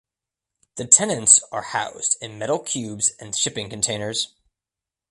[0.77, 4.29] The tenants are housed in metal cubes and shipping containers.